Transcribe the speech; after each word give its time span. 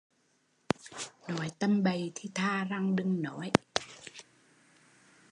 Nói 1.27 1.49
tầm 1.59 1.83
bậy 1.83 2.11
thì 2.15 2.29
thà 2.35 2.63
rằng 2.63 2.95
đừng 2.95 3.21
nói 3.21 3.51